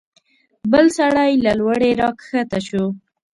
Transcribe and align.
بل 0.71 0.85
سړی 0.97 1.31
له 1.45 1.51
لوړې 1.59 1.91
راکښته 2.01 2.59
شو. 2.67 2.85